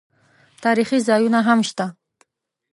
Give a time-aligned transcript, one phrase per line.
[0.63, 1.85] تاریخي ځایونه هم شته.